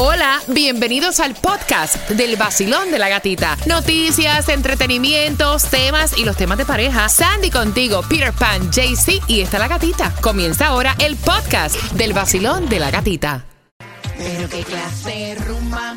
[0.00, 3.56] Hola, bienvenidos al podcast del vacilón de la gatita.
[3.66, 7.08] Noticias, entretenimientos, temas y los temas de pareja.
[7.08, 10.14] Sandy contigo, Peter Pan, JC y está la gatita.
[10.20, 13.44] Comienza ahora el podcast del vacilón de la gatita.
[14.16, 15.96] Pero qué clase rumba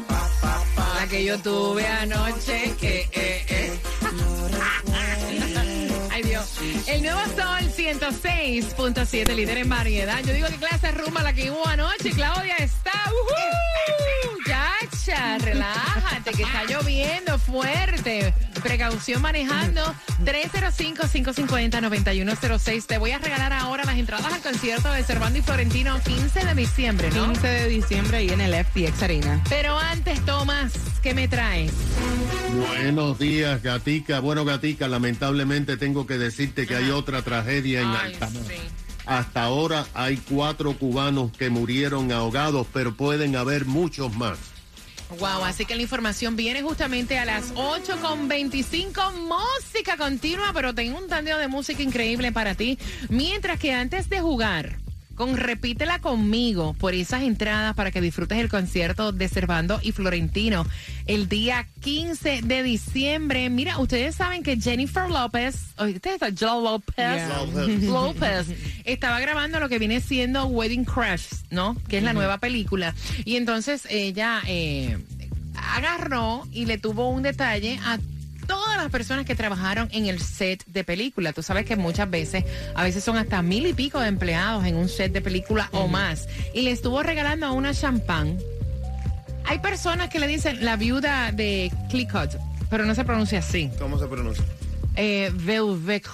[0.96, 3.80] la que yo tuve anoche que eh, eh.
[6.10, 6.46] Ay Dios.
[6.88, 7.61] El nuevo Sol
[8.00, 10.22] 106.7, líder en variedad.
[10.24, 12.12] Yo digo que clase rumba la que hubo anoche.
[12.12, 12.92] Claudia está.
[13.12, 14.38] ¡Uhú!
[14.48, 18.34] Yacha, relájate, que está lloviendo fuerte.
[18.62, 19.82] Precaución manejando.
[20.24, 22.86] 305-550-9106.
[22.86, 26.56] Te voy a regalar ahora las entradas al concierto de Servando y Florentino 15 de
[26.56, 27.26] diciembre, ¿no?
[27.28, 29.42] 15 de diciembre ahí en el FTX Arena.
[29.50, 31.72] Pero antes, Tomás, ¿qué me traes?
[32.68, 34.20] Buenos días, Gatica.
[34.20, 38.44] Bueno, Gatica, lamentablemente tengo que decirte que hay otra tragedia en Ay, Altamar.
[38.48, 38.56] sí.
[39.06, 44.38] Hasta ahora hay cuatro cubanos que murieron ahogados, pero pueden haber muchos más.
[45.20, 49.02] Wow, así que la información viene justamente a las 8 con 25.
[49.12, 52.78] Música continua, pero tengo un tandeo de música increíble para ti.
[53.10, 54.78] Mientras que antes de jugar,
[55.22, 60.66] con Repítela conmigo por esas entradas para que disfrutes el concierto de Servando y Florentino
[61.06, 63.48] el día 15 de diciembre.
[63.52, 67.46] Mira, ustedes saben que Jennifer López, oye, ustedes están, Joe López, Yeah.
[67.92, 68.48] López
[68.84, 71.78] estaba grabando lo que viene siendo Wedding Crash, ¿no?
[71.88, 72.96] Que es la nueva película.
[73.24, 74.98] Y entonces ella eh,
[75.56, 77.98] agarró y le tuvo un detalle a
[78.48, 81.34] todas las personas que trabajaron en el set de película.
[81.34, 82.44] Tú sabes que muchas veces,
[82.76, 85.88] a veces son hasta mil y pico de empleados en un set de película o
[85.88, 86.28] más.
[86.54, 88.38] Y le estuvo regalando una champán.
[89.46, 92.38] Hay personas que le dicen la viuda de Clickhot,
[92.70, 93.70] pero no se pronuncia así.
[93.80, 94.44] ¿Cómo se pronuncia?
[94.96, 96.06] Eh, Velvet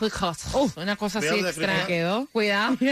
[0.76, 1.28] una cosa así.
[1.28, 1.88] Clickhot.
[1.88, 2.28] Quedó.
[2.32, 2.78] Cuidado.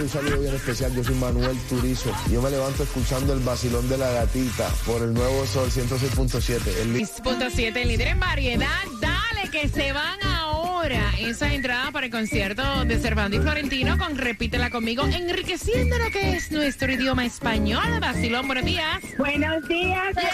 [0.01, 2.13] un saludo bien especial, yo soy Manuel Turizo.
[2.31, 6.61] Yo me levanto escuchando el vacilón de la gatita por el nuevo Sol 106.7.
[6.81, 8.67] El li- 6.7, el líder en variedad.
[9.01, 14.17] Dale, que se van ahora esas entradas para el concierto de Cervando y Florentino con
[14.17, 18.00] Repítela conmigo, enriqueciendo lo que es nuestro idioma español.
[18.00, 19.01] Vacilón, buenos días.
[19.17, 20.16] Buenos días.
[20.16, 20.25] Yes,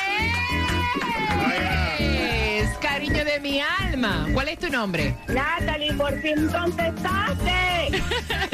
[3.26, 4.28] de mi alma.
[4.34, 5.16] ¿Cuál es tu nombre?
[5.28, 8.02] Natalie, por fin contestaste.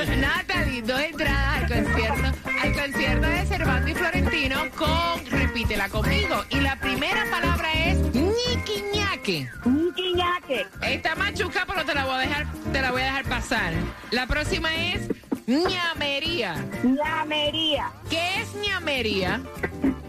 [0.18, 6.44] Natalie, dos entradas al concierto, al concierto de Cervando y Florentino con Repítela conmigo.
[6.50, 9.50] Y la primera palabra es ñiquiñaque.
[9.66, 10.66] Un quiñaque.
[10.82, 13.74] Está machuca, pero te la voy a dejar, te la voy a dejar pasar.
[14.12, 15.10] La próxima es
[15.48, 16.56] ñamería.
[16.84, 17.92] Ñamería.
[18.10, 19.42] ¿Qué es ñamería?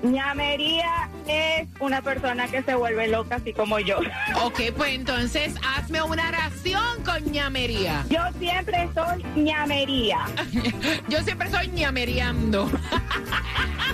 [0.02, 3.98] Ñamería es una persona que se vuelve loca, así como yo.
[4.42, 8.04] Ok, pues entonces hazme una oración con ñamería.
[8.10, 10.18] Yo siempre soy ñamería.
[11.08, 12.66] Yo siempre soy ñamereando.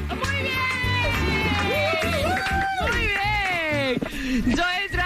[0.09, 0.63] Muy bien.
[2.81, 4.61] Muy bien.
[4.93, 5.02] Al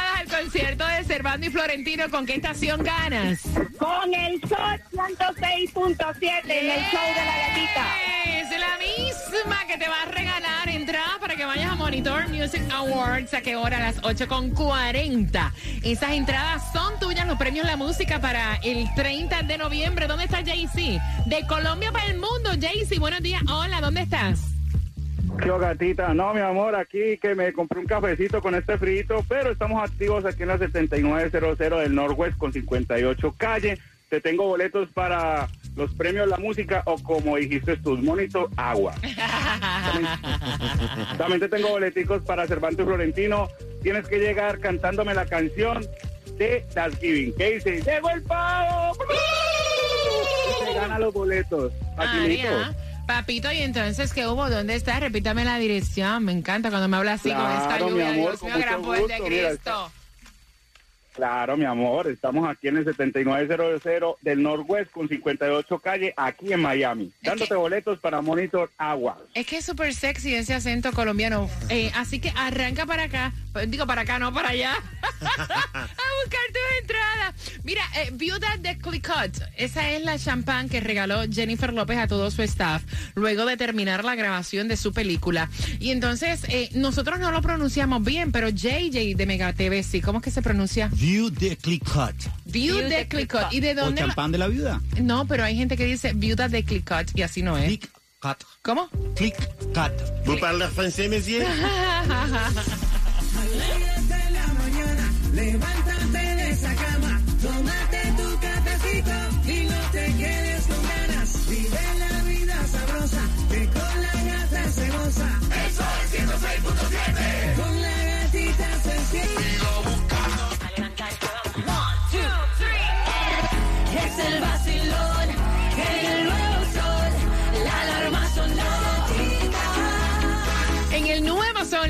[0.47, 3.41] concierto de Servando y Florentino, ¿con qué estación ganas?
[3.79, 7.87] Con el Sol 106.7 en el show de la gatita.
[8.29, 12.63] Es la misma que te va a regalar entradas para que vayas a Monitor Music
[12.73, 13.35] Awards.
[13.35, 13.79] ¿A qué hora?
[13.79, 15.53] A las 8.40.
[15.83, 20.07] Esas entradas son tuyas, los premios La Música para el 30 de noviembre.
[20.07, 21.01] ¿Dónde está Jaycee?
[21.27, 22.51] De Colombia para el mundo.
[22.61, 23.43] Jaycee, buenos días.
[23.49, 24.56] Hola, ¿dónde estás?
[25.43, 26.15] ¿Qué gatita?
[26.15, 30.25] No, mi amor, aquí que me compré un cafecito con este frito, pero estamos activos
[30.25, 33.79] aquí en la 7900 del Northwest con 58 calle.
[34.09, 38.95] Te tengo boletos para los premios La Música o como dijiste tus monitor agua.
[39.03, 40.09] También,
[41.19, 43.49] también te tengo boleticos para Cervantes Florentino.
[43.83, 45.85] Tienes que llegar cantándome la canción
[46.39, 47.35] de Thanksgiving.
[47.37, 47.83] ¿Qué dice?
[47.83, 48.97] ¡Llegó el pavo!
[50.51, 51.73] Y se gana los boletos.
[51.97, 52.49] Facilito.
[52.49, 52.86] María.
[53.07, 54.51] Papito, y entonces, ¿qué hubo?
[54.51, 54.99] ¿Dónde estás?
[55.01, 56.25] Repítame la dirección.
[56.25, 58.09] Me encanta cuando me habla así con esta Claro, mi lluvia.
[58.11, 59.93] amor, Dios con mío, gran poder de Cristo.
[61.15, 66.61] Claro, mi amor, estamos aquí en el 7900 del Northwest con 58 calle, aquí en
[66.61, 69.17] Miami, dándote boletos para Monitor Agua.
[69.33, 71.49] Es que es súper sexy ese acento colombiano.
[71.71, 73.33] Eh, así que arranca para acá.
[73.57, 74.73] Pues, Digo, para acá, no para allá.
[75.03, 77.35] a buscar tus entradas.
[77.65, 79.33] Mira, eh, Viuda de Clicot.
[79.57, 82.83] Esa es la champán que regaló Jennifer López a todo su staff
[83.15, 85.49] luego de terminar la grabación de su película.
[85.81, 90.03] Y entonces, eh, nosotros no lo pronunciamos bien, pero JJ de Mega TV sí.
[90.03, 90.91] ¿Cómo es que se pronuncia?
[90.93, 92.15] View de Clicot.
[92.45, 93.51] View View de Clicot.
[93.55, 94.03] ¿Y de O dónde?
[94.03, 94.83] lo- champán de la viuda.
[95.01, 97.65] No, pero hay gente que dice Viuda de Clicot y así no es.
[97.71, 98.37] Click-cut.
[98.61, 98.91] ¿Cómo?
[99.17, 99.93] Click-cut.
[100.27, 101.47] ¿Vous parlez français, monsieur?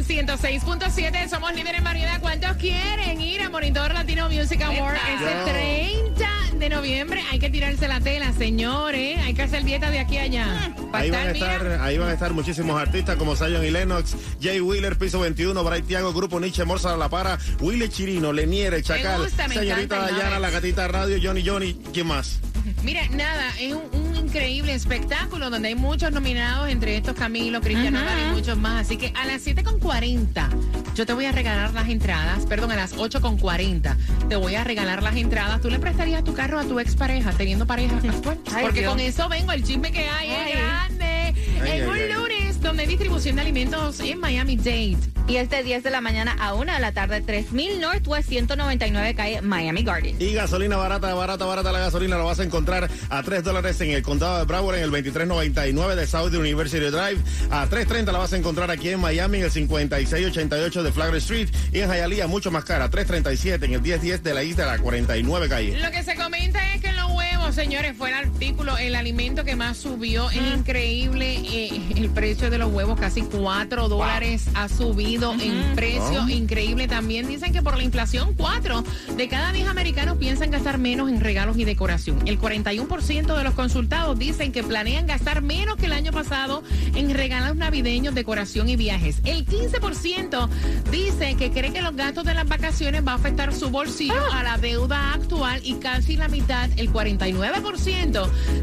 [0.08, 2.20] 106.7 somos líderes en variedad.
[2.20, 5.52] ¿Cuántos quieren ir a Monitor Latino Music Award ese
[6.14, 7.24] 30 de noviembre?
[7.30, 9.18] Hay que tirarse la tela, señores.
[9.24, 10.74] Hay que hacer dieta de aquí a allá.
[10.92, 14.16] Pa' Ahí van, a estar, ahí van a estar muchísimos artistas como Zion y Lennox,
[14.40, 19.22] Jay Wheeler, Piso 21, Bright Tiago, Grupo Nietzsche, Morsa La Para, Willy Chirino, Leniere, Chacal,
[19.22, 20.38] gusta, Señorita encanta el Dayana.
[20.38, 22.38] La Gatita Radio, Johnny Johnny, ¿quién más?
[22.86, 27.94] Mira, nada, es un, un increíble espectáculo donde hay muchos nominados, entre estos Camilo, Cristian
[27.94, 28.82] Nodal y muchos más.
[28.86, 30.48] Así que a las 7.40
[30.94, 33.96] yo te voy a regalar las entradas, perdón, a las 8.40
[34.28, 35.60] te voy a regalar las entradas.
[35.60, 38.38] ¿Tú le prestarías tu carro a tu expareja teniendo pareja actual?
[38.54, 38.92] Ay, Porque Dios.
[38.92, 40.50] con eso vengo, el chisme que hay Ay.
[40.52, 41.04] es grande.
[41.06, 42.08] Ay, en ay, un ay.
[42.60, 44.96] Donde hay distribución de alimentos en Miami Dade.
[45.28, 49.14] Y es de 10 de la mañana a 1 de la tarde, 3000 Northwest 199
[49.16, 50.20] calle Miami Gardens.
[50.20, 53.90] Y gasolina barata, barata, barata, la gasolina la vas a encontrar a 3 dólares en
[53.90, 57.18] el condado de Broward en el 2399 de South University Drive.
[57.50, 61.48] A 3.30 la vas a encontrar aquí en Miami en el 5688 de Flagler Street.
[61.72, 65.48] Y en Hialeah mucho más cara, 3.37 en el 1010 de la isla, la 49
[65.48, 65.78] calle.
[65.78, 66.85] Lo que se comenta es que
[67.52, 70.30] señores, fue el artículo, el alimento que más subió.
[70.30, 76.28] Es increíble eh, el precio de los huevos, casi 4 dólares ha subido en precio.
[76.28, 77.28] Increíble también.
[77.28, 78.84] Dicen que por la inflación, 4
[79.16, 82.26] de cada 10 americanos piensan gastar menos en regalos y decoración.
[82.26, 86.62] El 41% de los consultados dicen que planean gastar menos que el año pasado
[86.94, 89.20] en regalos navideños, decoración y viajes.
[89.24, 90.48] El 15%
[90.90, 94.42] dice que cree que los gastos de las vacaciones va a afectar su bolsillo a
[94.42, 97.35] la deuda actual y casi la mitad, el 49%,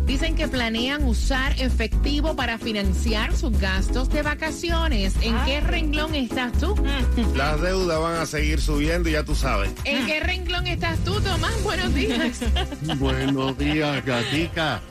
[0.05, 5.15] dicen que planean usar efectivo para financiar sus gastos de vacaciones.
[5.21, 6.75] ¿En qué renglón estás tú?
[7.35, 9.71] Las deudas van a seguir subiendo y ya tú sabes.
[9.85, 11.61] ¿En qué renglón estás tú, Tomás?
[11.63, 12.39] Buenos días.
[12.99, 14.81] Buenos días, gatica.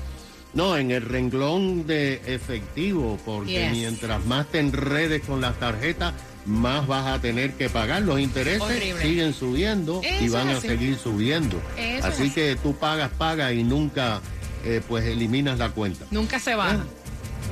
[0.54, 3.72] No, en el renglón de efectivo, porque Yes.
[3.72, 6.12] mientras más te enredes con las tarjetas,
[6.46, 8.02] más vas a tener que pagar.
[8.02, 9.02] Los intereses Horrible.
[9.02, 11.60] siguen subiendo y van a seguir subiendo.
[11.76, 12.30] Eso así es así.
[12.30, 14.20] que tú pagas, pagas y nunca
[14.64, 16.06] eh, pues eliminas la cuenta.
[16.10, 16.84] Nunca se baja.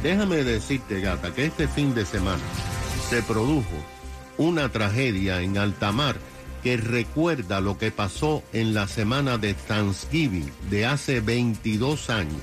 [0.02, 2.42] Déjame decirte, gata, que este fin de semana
[3.08, 3.76] se produjo
[4.38, 6.16] una tragedia en Altamar
[6.62, 12.40] que recuerda lo que pasó en la semana de Thanksgiving de hace 22 años,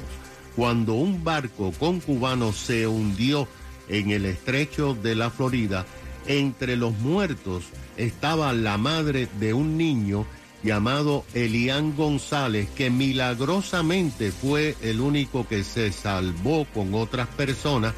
[0.55, 3.47] cuando un barco con cubanos se hundió
[3.89, 5.85] en el estrecho de la Florida.
[6.27, 7.63] Entre los muertos
[7.95, 10.25] estaba la madre de un niño
[10.61, 17.93] llamado Elián González, que milagrosamente fue el único que se salvó con otras personas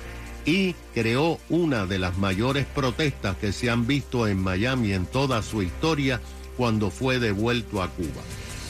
[0.45, 5.41] y creó una de las mayores protestas que se han visto en Miami en toda
[5.41, 6.21] su historia
[6.57, 8.21] cuando fue devuelto a Cuba.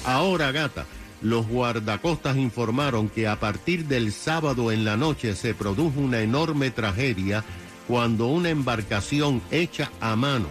[0.06, 0.86] Ahora, gata,
[1.22, 6.72] los guardacostas informaron que a partir del sábado en la noche se produjo una enorme
[6.72, 7.44] tragedia
[7.90, 10.46] cuando una embarcación hecha a mano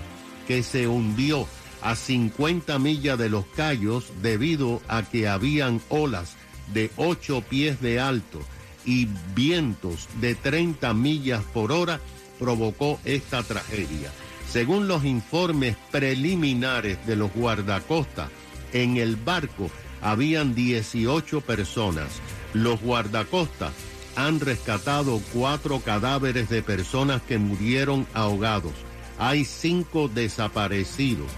[0.49, 1.47] que se hundió
[1.83, 6.35] a 50 millas de los Cayos debido a que habían olas
[6.75, 8.40] de 8 pies de alto
[8.85, 12.00] y vientos de 30 millas por hora
[12.40, 14.11] provocó esta tragedia.
[14.50, 18.30] Según los informes preliminares de los guardacostas,
[18.73, 19.71] en el barco
[20.02, 22.09] habían 18 personas.
[22.52, 23.73] Los guardacostas
[24.19, 28.73] han rescatado cuatro cadáveres de personas que murieron ahogados.
[29.17, 31.29] Hay cinco desaparecidos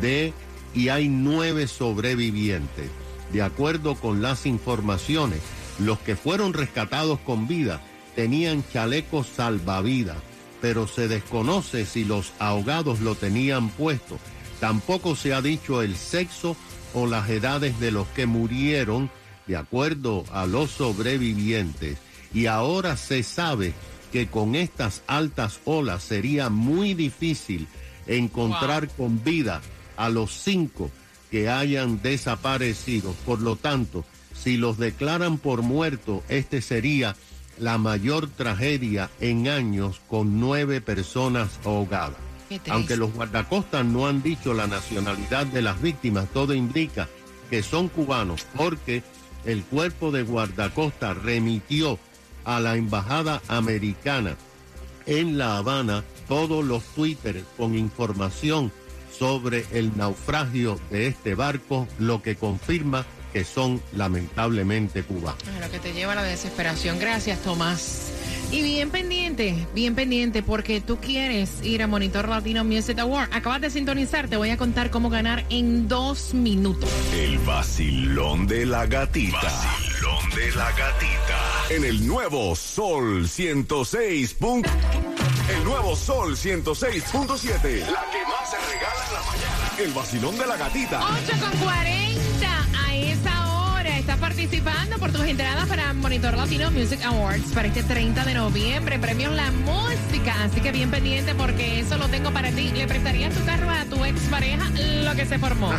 [0.00, 0.32] de
[0.74, 2.90] y hay nueve sobrevivientes.
[3.32, 5.40] De acuerdo con las informaciones,
[5.78, 7.80] los que fueron rescatados con vida
[8.16, 10.18] tenían chalecos salvavidas,
[10.60, 14.18] pero se desconoce si los ahogados lo tenían puesto.
[14.58, 16.56] Tampoco se ha dicho el sexo
[16.94, 19.08] o las edades de los que murieron,
[19.46, 21.98] de acuerdo a los sobrevivientes.
[22.34, 23.72] Y ahora se sabe
[24.12, 27.66] que con estas altas olas sería muy difícil
[28.06, 29.62] encontrar con vida
[29.96, 30.90] a los cinco
[31.30, 33.14] que hayan desaparecido.
[33.24, 37.16] Por lo tanto, si los declaran por muertos, este sería
[37.58, 42.18] la mayor tragedia en años con nueve personas ahogadas.
[42.68, 47.08] Aunque los guardacostas no han dicho la nacionalidad de las víctimas, todo indica
[47.50, 49.02] que son cubanos porque
[49.44, 51.98] el cuerpo de guardacosta remitió
[52.44, 54.36] a la embajada americana
[55.06, 58.72] en La Habana todos los twitters con información
[59.16, 65.42] sobre el naufragio de este barco, lo que confirma que son lamentablemente cubanos.
[65.60, 66.98] Lo que te lleva a la desesperación.
[66.98, 68.12] Gracias, Tomás.
[68.52, 73.30] Y bien pendiente, bien pendiente, porque tú quieres ir a Monitor Latino Music Award.
[73.32, 76.88] Acabas de sintonizar, te voy a contar cómo ganar en dos minutos.
[77.12, 79.40] El vacilón de la gatita.
[79.42, 79.83] Vacilón
[80.34, 81.38] de la gatita.
[81.70, 84.34] En el nuevo Sol 106.
[84.34, 84.68] punto-
[85.48, 87.80] El nuevo Sol 106.7.
[87.80, 89.70] La que más se regala en la mañana.
[89.78, 91.00] El vacilón de la gatita.
[91.04, 93.98] 8 con 40 a esa hora.
[93.98, 98.98] Estás participando por tus entradas para Monitor Latino Music Awards para este 30 de noviembre.
[98.98, 100.44] Premios La Música.
[100.44, 102.70] Así que bien pendiente porque eso lo tengo para ti.
[102.74, 104.68] ¿Le prestarías tu carro a tu expareja?
[105.02, 105.72] Lo que se formó.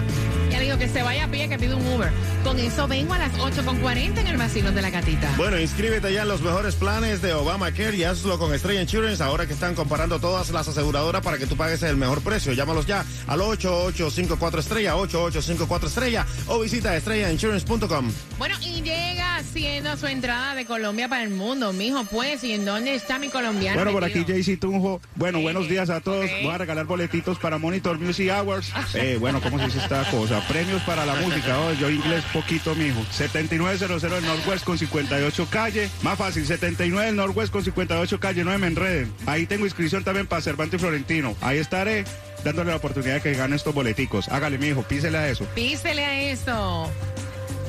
[0.50, 2.12] Ya le digo que se vaya a pie, que pide un Uber.
[2.44, 5.32] Con eso vengo a las 8 con 40 en el vacilón de la gatita.
[5.38, 9.46] Bueno, inscríbete ya en los mejores planes de Obamacare y hazlo con Estrella Insurance ahora
[9.46, 12.54] que están comparando todas las aseguradoras para que tú pagues el mejor precio.
[12.54, 18.12] Llámalos ya al 8854 estrella, 8854 estrella o visita estrellainsurance.com.
[18.38, 22.44] Bueno, y llega haciendo su entrada de Colombia para el mundo, mijo, pues.
[22.44, 23.76] ¿Y en dónde está mi colombiano?
[23.78, 24.24] Bueno, por aquí?
[24.26, 25.02] JC Tunjo.
[25.16, 26.30] Bueno, Eh, buenos días a todos.
[26.44, 28.72] Voy a regalar boletitos para Monitor Music Awards.
[28.94, 30.40] Eh, bueno, ¿cómo se dice esta cosa?
[30.48, 31.60] Premios para la música.
[31.60, 33.06] Oh, yo inglés poquito, mijo.
[33.12, 35.90] 7900 del Northwest con 58 calle.
[36.02, 38.44] Más fácil, 79 del Northwest con 58 calle.
[38.44, 39.14] No me enreden.
[39.26, 41.36] Ahí tengo inscripción también para Cervantes y Florentino.
[41.42, 42.06] Ahí estaré
[42.44, 44.30] dándole la oportunidad de que gane estos boleticos.
[44.30, 45.46] Hágale, mijo, písele a eso.
[45.56, 46.90] Písele a eso.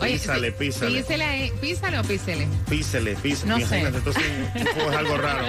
[0.01, 1.03] Písale, písale.
[1.03, 2.49] Písele, písale o písele.
[2.69, 3.59] Písele, písele.
[3.59, 3.81] No sé.
[3.81, 4.25] Entonces
[4.55, 5.47] es algo raro.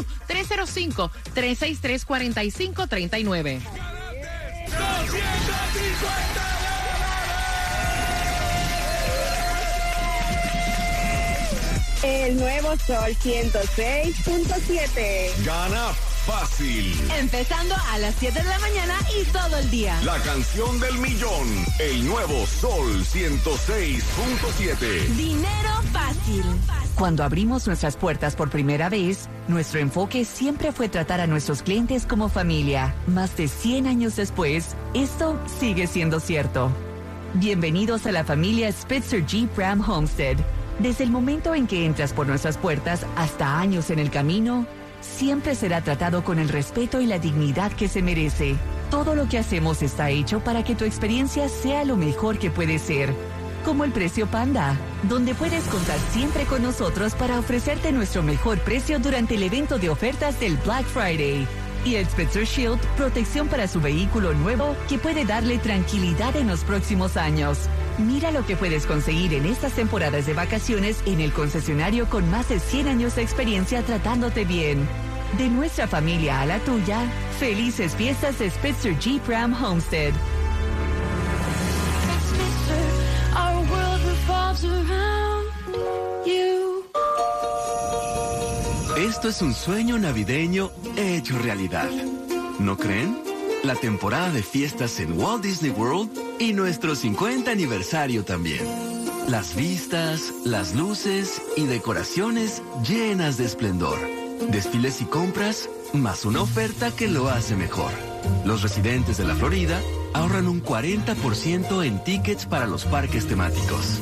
[1.35, 3.61] 305-363-4539.
[12.03, 15.45] El nuevo Sol 106.7.
[15.45, 15.89] Gana
[16.25, 16.99] fácil.
[17.19, 20.01] Empezando a las 7 de la mañana y todo el día.
[20.03, 21.47] La canción del millón.
[21.79, 25.09] El nuevo Sol 106.7.
[25.15, 26.43] Dinero fácil.
[26.95, 32.07] Cuando abrimos nuestras puertas por primera vez, nuestro enfoque siempre fue tratar a nuestros clientes
[32.07, 32.95] como familia.
[33.09, 36.73] Más de 100 años después, esto sigue siendo cierto.
[37.35, 40.39] Bienvenidos a la familia Spitzer Jeep Ram Homestead.
[40.81, 44.67] Desde el momento en que entras por nuestras puertas hasta años en el camino,
[45.03, 48.57] siempre será tratado con el respeto y la dignidad que se merece.
[48.91, 52.79] Todo lo que hacemos está hecho para que tu experiencia sea lo mejor que puede
[52.79, 53.15] ser.
[53.63, 58.99] Como el precio Panda, donde puedes contar siempre con nosotros para ofrecerte nuestro mejor precio
[59.01, 61.47] durante el evento de ofertas del Black Friday.
[61.85, 66.63] Y el Spitzer Shield, protección para su vehículo nuevo que puede darle tranquilidad en los
[66.65, 67.59] próximos años.
[67.99, 72.49] Mira lo que puedes conseguir en estas temporadas de vacaciones en el concesionario con más
[72.49, 74.87] de 100 años de experiencia tratándote bien.
[75.39, 77.01] De nuestra familia a la tuya,
[77.39, 80.13] felices fiestas de Spitzer Jeep Ram Homestead.
[89.01, 91.89] Esto es un sueño navideño hecho realidad.
[92.59, 93.19] ¿No creen?
[93.65, 98.63] La temporada de fiestas en Walt Disney World y nuestro 50 aniversario también.
[99.27, 103.99] Las vistas, las luces y decoraciones llenas de esplendor.
[104.51, 107.93] Desfiles y compras, más una oferta que lo hace mejor.
[108.45, 109.81] Los residentes de la Florida
[110.13, 113.99] ahorran un 40% en tickets para los parques temáticos.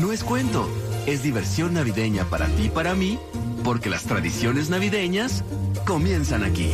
[0.00, 0.68] No es cuento,
[1.06, 3.20] es diversión navideña para ti y para mí,
[3.62, 5.44] porque las tradiciones navideñas
[5.86, 6.70] comienzan aquí.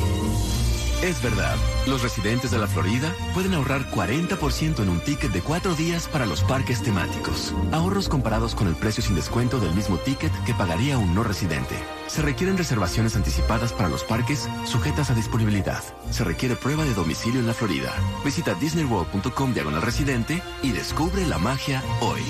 [1.02, 1.54] Es verdad,
[1.86, 6.26] los residentes de la Florida pueden ahorrar 40% en un ticket de cuatro días para
[6.26, 7.54] los parques temáticos.
[7.70, 11.76] Ahorros comparados con el precio sin descuento del mismo ticket que pagaría un no residente.
[12.08, 15.84] Se requieren reservaciones anticipadas para los parques sujetas a disponibilidad.
[16.10, 17.94] Se requiere prueba de domicilio en la Florida.
[18.24, 22.22] Visita disneyworld.com diagonal residente y descubre la magia hoy.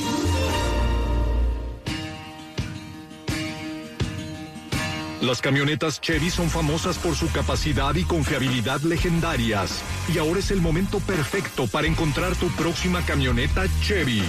[5.21, 9.83] Las camionetas Chevy son famosas por su capacidad y confiabilidad legendarias.
[10.15, 14.23] Y ahora es el momento perfecto para encontrar tu próxima camioneta Chevy.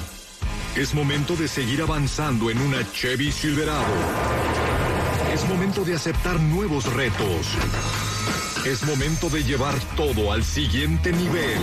[0.76, 3.86] Es momento de seguir avanzando en una Chevy Silverado.
[5.32, 7.48] Es momento de aceptar nuevos retos.
[8.66, 11.60] Es momento de llevar todo al siguiente nivel.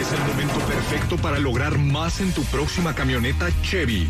[0.00, 4.08] Es el momento perfecto para lograr más en tu próxima camioneta Chevy.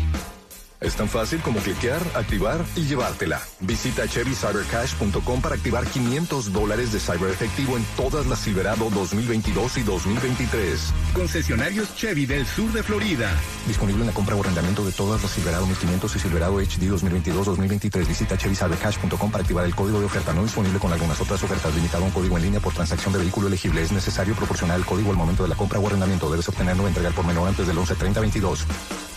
[0.79, 3.41] Es tan fácil como cliquear, activar y llevártela.
[3.61, 9.81] Visita ChevyCyberCash.com para activar 500 dólares de cyber efectivo en todas las Silverado 2022 y
[9.81, 10.93] 2023.
[11.13, 13.31] Concesionarios Chevy del sur de Florida.
[13.65, 18.07] Disponible en la compra o arrendamiento de todas las Silverado 1500 y Silverado HD 2022-2023.
[18.07, 21.73] Visita ChevyCyberCash.com para activar el código de oferta no disponible con algunas otras ofertas.
[21.73, 23.81] Limitado a un código en línea por transacción de vehículo elegible.
[23.81, 26.29] Es necesario proporcionar el código al momento de la compra o arrendamiento.
[26.29, 29.16] Debes obtenerlo o entregar por menor antes del 11-30-22.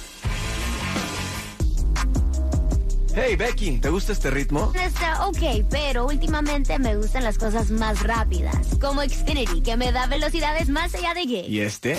[3.14, 4.72] Hey Becky, ¿te gusta este ritmo?
[4.74, 8.56] Está ok, pero últimamente me gustan las cosas más rápidas.
[8.80, 11.46] Como Xfinity, que me da velocidades más allá de gay.
[11.48, 11.98] ¿Y este?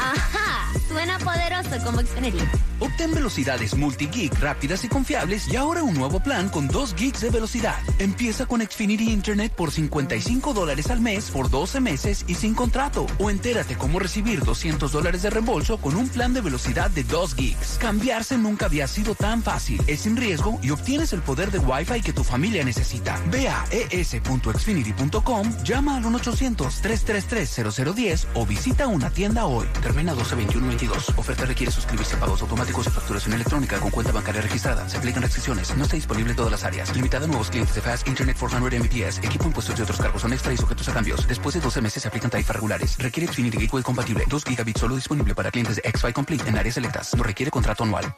[0.00, 2.44] Ajá, suena poderoso como Xfinity.
[2.80, 7.28] Obtén velocidades multi-gig rápidas y confiables y ahora un nuevo plan con 2 gigs de
[7.30, 7.76] velocidad.
[7.98, 13.06] Empieza con Xfinity Internet por 55 dólares al mes por 12 meses y sin contrato.
[13.18, 17.36] O entérate cómo recibir 200 dólares de reembolso con un plan de velocidad de 2
[17.36, 17.78] gigs.
[17.78, 19.80] Cambiarse nunca había sido tan fácil.
[19.86, 23.20] Es sin riesgo y obtienes el poder de Wi-Fi que tu familia necesita.
[23.30, 29.68] Ve a es.xfinity.com, llama al 1-800-333-0010 o visita una tienda hoy.
[29.80, 31.16] Termina 12-21-22.
[31.16, 34.88] Oferta requiere suscribirse a pagos automáticos automáticos de facturación electrónica con cuenta bancaria registrada.
[34.88, 35.76] Se aplican restricciones.
[35.76, 36.94] No está disponible en todas las áreas.
[36.94, 39.18] Limitada a nuevos clientes de Fast Internet 400 Mbps.
[39.18, 41.26] Equipo impuestos y otros cargos son extra y sujetos a cambios.
[41.28, 42.96] Después de 12 meses se aplican tarifas regulares.
[42.98, 44.24] Requiere Xfinity Gateway compatible.
[44.28, 47.14] 2 gigabits solo disponible para clientes de X-Fi Complete en áreas selectas.
[47.14, 48.14] No requiere contrato anual.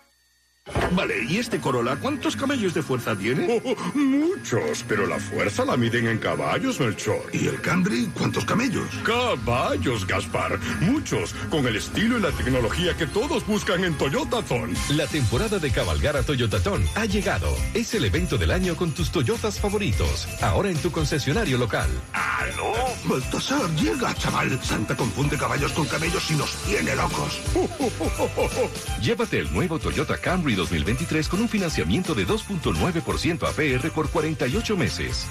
[0.93, 3.63] Vale, ¿y este Corolla cuántos camellos de fuerza tiene?
[3.65, 7.23] Oh, muchos, pero la fuerza la miden en caballos, Melchor.
[7.33, 8.89] ¿Y el Camry cuántos camellos?
[9.05, 10.59] Caballos, Gaspar.
[10.81, 14.75] Muchos, con el estilo y la tecnología que todos buscan en Toyota Ton.
[14.91, 17.55] La temporada de cabalgar a Toyota Ton ha llegado.
[17.75, 20.29] Es el evento del año con tus Toyotas favoritos.
[20.43, 21.89] Ahora en tu concesionario local.
[22.13, 22.75] ¡Aló!
[23.05, 24.59] Baltasar, llega, chaval.
[24.63, 27.41] Santa confunde caballos con camellos y nos tiene locos.
[29.03, 35.27] Llévate el nuevo Toyota Camry 2023 con un financiamiento de 2.9% APR por 48 meses.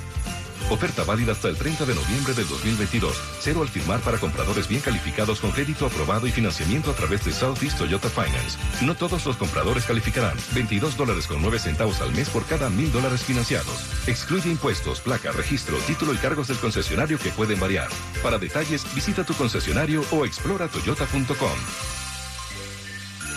[0.72, 3.16] Oferta válida hasta el 30 de noviembre del 2022.
[3.40, 7.32] Cero al firmar para compradores bien calificados con crédito aprobado y financiamiento a través de
[7.32, 8.58] Southeast Toyota Finance.
[8.82, 10.36] No todos los compradores calificarán.
[10.56, 14.08] 22 dólares con 9 centavos al mes por cada mil dólares financiados.
[14.08, 17.90] Excluye impuestos, placa, registro, título y cargos del concesionario que pueden variar.
[18.24, 22.05] Para detalles, visita tu concesionario o explora toyota.com.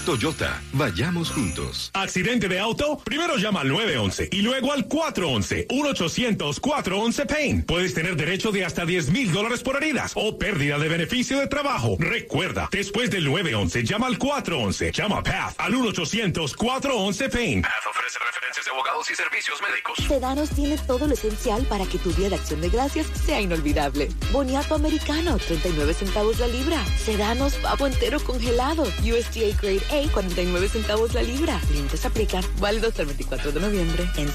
[0.09, 1.91] Toyota, vayamos juntos.
[1.93, 2.97] ¿Accidente de auto?
[3.05, 5.69] Primero llama al 911 y luego al 411.
[5.69, 7.65] 1-800-411-PAIN.
[7.65, 11.47] Puedes tener derecho de hasta 10 mil dólares por heridas o pérdida de beneficio de
[11.47, 11.99] trabajo.
[11.99, 14.93] Recuerda, después del 911, llama al 411.
[14.93, 17.61] Llama a Path al 1-800-411-PAIN.
[17.61, 19.99] Path ofrece referencias de abogados y servicios médicos.
[20.09, 24.09] Sedanos tiene todo lo esencial para que tu día de acción de gracias sea inolvidable.
[24.33, 26.83] Boniato americano, 39 centavos la libra.
[26.97, 28.85] Sedanos pavo entero congelado.
[29.03, 31.61] USDA Grade A, 49 centavos la libra.
[31.73, 32.45] Límites aplican.
[32.61, 34.09] Válido hasta el 24 de noviembre.
[34.17, 34.29] En.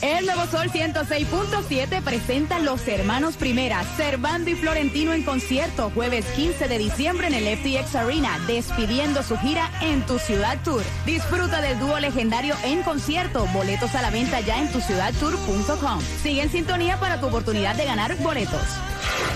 [0.00, 6.68] El Nuevo Sol 106.7 presenta Los Hermanos Primera, Servando y Florentino en concierto, jueves 15
[6.68, 10.82] de diciembre en el FTX Arena, despidiendo su gira en Tu Ciudad Tour.
[11.04, 16.00] Disfruta del dúo legendario en concierto, boletos a la venta ya en tuciudadtour.com.
[16.22, 18.62] Sigue en sintonía para tu oportunidad de ganar boletos.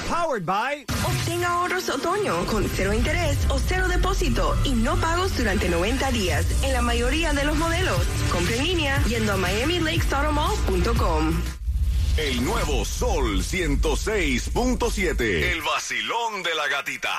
[0.08, 0.86] Powered by.
[1.04, 6.64] Obtenga ahorros otoño con cero interés o cero depósito y no pagos durante 90 días
[6.64, 8.00] en la mayoría de los modelos.
[8.32, 11.42] Compre en línea yendo a miamilakesautomall.com.
[12.16, 15.20] El nuevo Sol 106.7.
[15.20, 17.14] El vacilón de la gatita.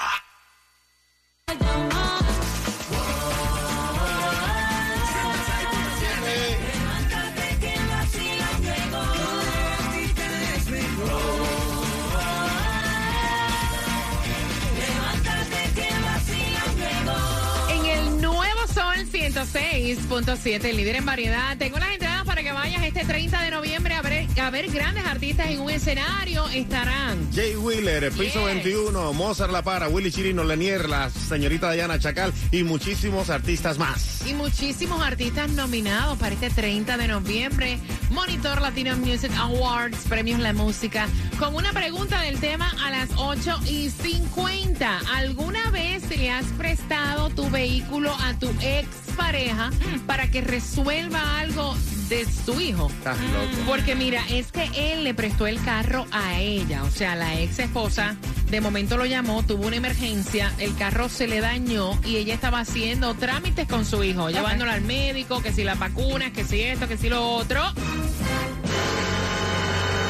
[19.46, 21.58] 106.7, el líder en variedad.
[21.58, 25.06] Tengo las entradas para que vayas este 30 de noviembre a ver, a ver grandes
[25.06, 26.48] artistas en un escenario.
[26.50, 32.34] Estarán Jay Wheeler, Piso 21, Mozart La Para, Willy Chirino, Lenier, la señorita Diana Chacal
[32.52, 34.28] y muchísimos artistas más.
[34.28, 37.80] y muchísimos artistas nominados para este 30 de noviembre.
[38.12, 43.62] Monitor Latino Music Awards, premios La Música, con una pregunta del tema a las 8
[43.68, 45.00] y 50.
[45.16, 49.70] ¿Alguna vez le has prestado tu vehículo a tu ex pareja
[50.08, 51.76] para que resuelva algo
[52.08, 52.90] de su hijo?
[52.90, 53.66] Estás loco.
[53.68, 57.60] Porque mira, es que él le prestó el carro a ella, o sea, la ex
[57.60, 58.16] esposa.
[58.50, 62.62] De momento lo llamó, tuvo una emergencia, el carro se le dañó y ella estaba
[62.62, 66.88] haciendo trámites con su hijo, llevándolo al médico, que si las vacunas, que si esto,
[66.88, 67.62] que si lo otro.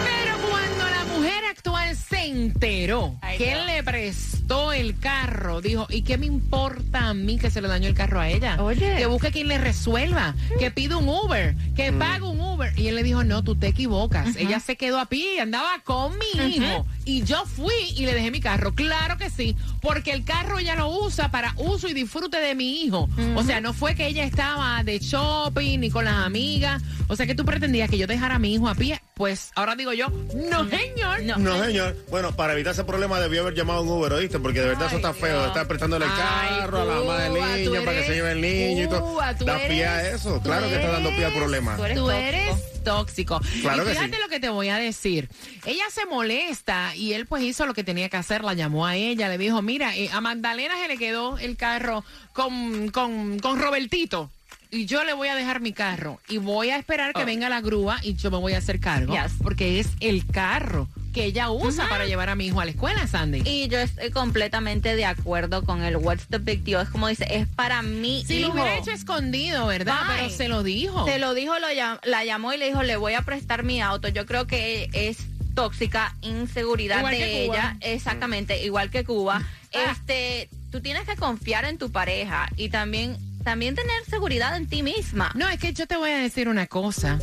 [0.06, 4.39] Pero cuando la mujer actual se enteró que él le prestó
[4.74, 8.20] el carro, dijo, ¿y qué me importa a mí que se le dañó el carro
[8.20, 8.58] a ella?
[8.62, 8.96] Oye.
[8.98, 12.74] Que busque quien le resuelva, que pida un Uber, que pague un Uber.
[12.78, 14.36] Y él le dijo, no, tú te equivocas.
[14.36, 16.86] Ella se quedó a pie, andaba con mi hijo.
[17.10, 18.76] Y yo fui y le dejé mi carro.
[18.76, 22.84] Claro que sí, porque el carro ella lo usa para uso y disfrute de mi
[22.84, 23.10] hijo.
[23.36, 26.84] O sea, no fue que ella estaba de shopping ni con las amigas.
[27.08, 29.02] O sea, que tú pretendías que yo dejara a mi hijo a pie.
[29.16, 30.10] Pues ahora digo yo,
[30.52, 31.24] no, señor.
[31.40, 31.98] No, señor.
[32.12, 34.38] Bueno, para evitar ese problema debió haber llamado a un Uber, ¿oíste?
[34.40, 37.18] Porque de verdad eso está feo, de estar prestándole el Ay, carro a la mamá
[37.22, 39.20] del niño tú para que se eres lleve el niño y todo.
[39.40, 41.78] Tú Da pie a eres- eso, tú claro que está dando pie a eres- problemas.
[41.78, 42.56] Tú eres
[42.90, 43.40] tóxico.
[43.62, 44.22] Claro y que fíjate sí.
[44.22, 45.30] lo que te voy a decir.
[45.66, 48.96] Ella se molesta y él pues hizo lo que tenía que hacer, la llamó a
[48.96, 53.60] ella, le dijo, mira, eh, a Magdalena se le quedó el carro con, con, con
[53.60, 54.30] Robertito.
[54.72, 57.26] Y yo le voy a dejar mi carro y voy a esperar que Oh.
[57.26, 59.14] venga la grúa y yo me voy a hacer cargo.
[59.14, 59.34] Yes.
[59.42, 63.08] Porque es el carro que ella usa para llevar a mi hijo a la escuela,
[63.08, 63.42] Sandy.
[63.46, 66.82] Y yo estoy completamente de acuerdo con el What's the Big Deal.
[66.84, 68.24] Es como dice, es para mí.
[68.28, 70.00] Si lo hubiera hecho escondido, ¿verdad?
[70.16, 71.06] Pero se lo dijo.
[71.06, 73.82] Se lo dijo, lo llam- la llamó y le dijo, le voy a prestar mi
[73.82, 74.08] auto.
[74.08, 75.18] Yo creo que es
[75.56, 77.56] tóxica, inseguridad Igual de que Cuba.
[77.58, 79.42] ella, exactamente, igual que Cuba.
[79.72, 84.84] Este, tú tienes que confiar en tu pareja y también también tener seguridad en ti
[84.84, 85.32] misma.
[85.36, 87.20] No, es que yo te voy a decir una cosa.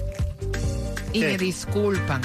[1.13, 1.27] Y ¿Qué?
[1.27, 2.21] me disculpan.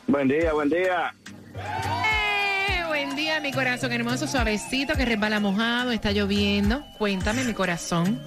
[0.06, 1.14] Buen día, buen día.
[1.54, 6.84] Eh, buen día, mi corazón hermoso, suavecito, que resbala mojado, está lloviendo.
[6.98, 8.20] Cuéntame, mi corazón.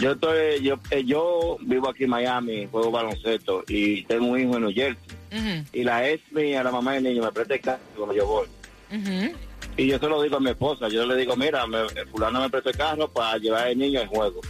[0.00, 4.56] Yo estoy, yo, eh, yo vivo aquí en Miami, juego baloncesto y tengo un hijo
[4.56, 5.66] en New Jersey.
[5.72, 8.46] Y la ex mía, la mamá del niño, me presta el carro cuando yo voy.
[8.92, 9.36] ujú.
[9.76, 12.50] Y yo se lo digo a mi esposa, yo le digo, mira, me, fulano me
[12.50, 14.40] prestó el carro para llevar al niño al juego.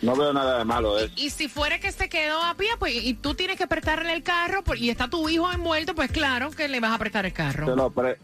[0.00, 1.14] No veo nada de malo de eso.
[1.16, 4.22] Y si fuera que se quedó a pie, pues, y tú tienes que prestarle el
[4.22, 7.34] carro, pues, y está tu hijo envuelto, pues claro que le vas a prestar el
[7.34, 7.66] carro.
[7.66, 8.16] Se lo pre-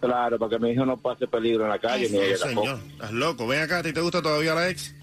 [0.00, 2.66] claro, para que mi hijo no pase peligro en la calle ni ella Sí, tampoco.
[2.66, 2.80] señor.
[2.92, 3.46] Estás loco.
[3.46, 4.94] Ven acá, ¿a ti te gusta todavía la ex?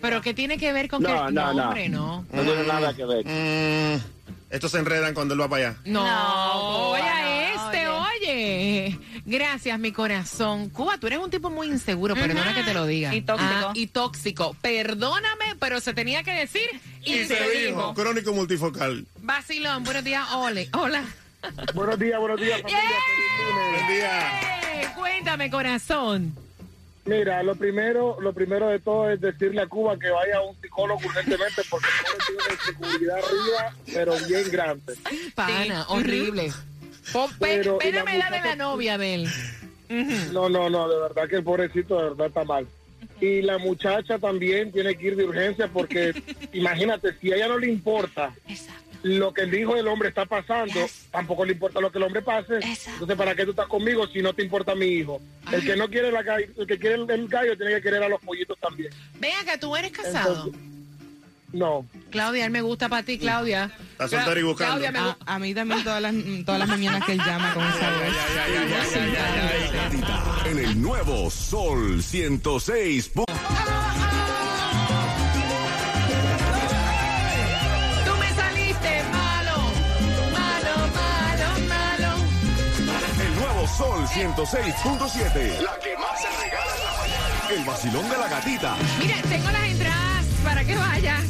[0.00, 1.32] Pero ¿qué tiene que ver con No, que...
[1.32, 1.64] no, no.
[1.68, 2.24] hombre, no.
[2.32, 3.24] No tiene nada que ver.
[3.26, 4.00] Mm,
[4.50, 5.78] estos se enredan cuando él va para allá.
[5.84, 8.98] No, oye Cuba, a no, este, oye.
[9.26, 10.68] Gracias, mi corazón.
[10.70, 13.14] Cuba, tú eres un tipo muy inseguro, perdona que te lo diga.
[13.14, 13.50] Y tóxico.
[13.50, 14.56] Ah, y tóxico.
[14.60, 16.68] Perdóname, pero se tenía que decir
[17.02, 17.36] y, se,
[17.66, 17.94] dijo.
[17.94, 19.06] Crónico multifocal.
[19.22, 20.68] Vacilón, buenos días, Ole.
[20.72, 21.04] Hola.
[21.74, 22.80] Buenos días, buenos días, familia.
[23.88, 24.82] Día.
[24.82, 26.34] Eh, Cuéntame, corazón.
[27.06, 30.56] Mira, lo primero, lo primero de todo es decirle a Cuba que vaya a un
[30.60, 31.88] psicólogo urgentemente porque
[32.24, 34.94] tiene una inseguridad arriba, pero bien grande.
[35.34, 36.50] Pana, horrible.
[37.38, 39.28] Pero, la de la novia de él.
[40.32, 42.66] No, no, no, de verdad que el pobrecito de verdad está mal.
[43.20, 46.14] Y la muchacha también tiene que ir de urgencia porque
[46.54, 48.32] imagínate, si a ella no le importa
[49.04, 52.22] lo que el hijo del hombre está pasando, tampoco le importa lo que el hombre
[52.22, 52.54] pase.
[52.54, 55.20] Entonces, ¿para qué tú estás conmigo si no te importa mi hijo?
[55.52, 58.02] El que no quiere la gallo, el que quiere el, el gallo tiene que querer
[58.02, 58.90] a los pollitos también.
[59.20, 60.50] Vea que tú eres casado.
[61.52, 61.86] No.
[62.10, 63.70] Claudia, él me gusta para ti, Claudia.
[63.92, 64.80] Está soltero y buscando.
[64.80, 66.14] Claudia, me A, a mí también todas las,
[66.44, 68.06] todas las mañanas que él llama con esa voz.
[70.46, 73.10] En el nuevo Sol 106.
[83.76, 85.60] Sol 106.7.
[85.60, 87.48] La que más se regala en la mañana.
[87.50, 88.76] El vacilón de la gatita.
[89.00, 91.24] Mira, tengo las entradas para que vayas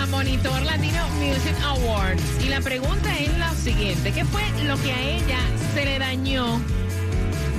[0.00, 2.22] a Monitor Latino Music Awards.
[2.42, 4.10] Y la pregunta es la siguiente.
[4.10, 5.38] ¿Qué fue lo que a ella
[5.74, 6.62] se le dañó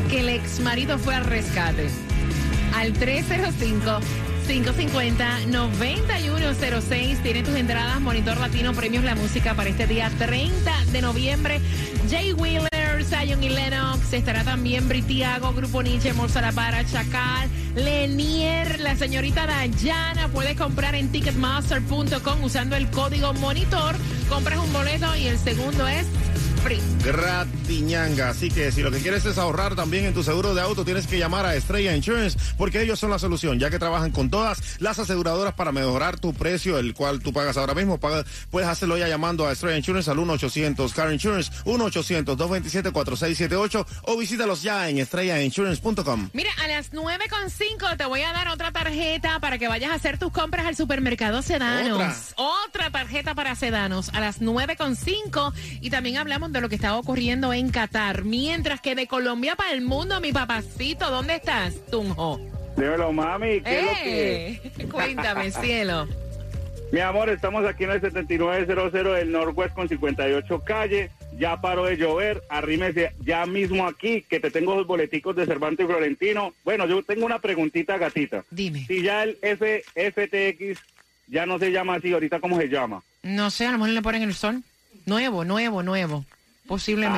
[0.09, 1.87] que el ex marido fue al rescate?
[2.75, 3.99] Al 305.
[4.47, 7.21] 550-9106.
[7.21, 7.99] Tiene tus entradas.
[7.99, 11.61] Monitor Latino Premios La Música para este día 30 de noviembre.
[12.09, 12.76] Jay Wheeler,
[13.07, 14.13] Zion y Lennox.
[14.13, 16.13] Estará también Britiago, Grupo Nietzsche,
[16.53, 20.27] Para, Chacal, Lenier, la señorita Dayana.
[20.29, 23.95] Puedes comprar en ticketmaster.com usando el código Monitor.
[24.29, 26.05] Compras un boleto y el segundo es
[26.63, 26.81] free.
[27.67, 28.29] Gratiñanga.
[28.29, 31.05] Así que si lo que quieres es ahorrar también en tu seguro de auto, tienes
[31.05, 34.79] que llamar a Estrella Insurance porque ellos son la solución, ya que trabajan con todas
[34.79, 37.99] las aseguradoras para mejorar tu precio, el cual tú pagas ahora mismo.
[37.99, 44.61] Paga- puedes hacerlo ya llamando a Estrella Insurance al 1-800 Car Insurance, 1-800-227-4678 o visítalos
[44.63, 46.29] ya en estrellainsurance.com.
[46.31, 50.17] Mira, a las 9.5 te voy a dar otra tarjeta para que vayas a hacer
[50.17, 52.33] tus compras al supermercado Sedanos.
[52.37, 55.51] Otra, tarjeta para Sedanos a las 9.5
[55.81, 58.23] y también hablamos de lo que está ocurriendo en Qatar.
[58.23, 62.39] Mientras que de Colombia para el mundo, mi papacito, ¿dónde estás, Tunjo?
[62.77, 64.87] Dímelo, mami, ¿qué es lo que ¡Eh!
[64.91, 66.07] Cuéntame, cielo.
[66.91, 71.09] Mi amor, estamos aquí en el 7900 del Northwest con 58 calle.
[71.37, 72.41] Ya paró de llover.
[72.49, 76.53] Arrímese ya mismo aquí, que te tengo los boleticos de Cervantes y Florentino.
[76.63, 78.45] Bueno, yo tengo una preguntita, gatita.
[78.51, 78.85] Dime.
[78.87, 80.79] Si ya el F, FTX
[81.27, 83.03] ya no se llama así, ahorita cómo se llama.
[83.23, 84.63] No sé, a lo mejor le ponen el sol.
[85.05, 86.25] Nuevo, nuevo, nuevo.
[86.67, 87.15] Posiblemente.